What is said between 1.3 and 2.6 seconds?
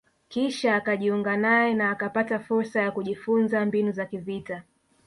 naye na akapata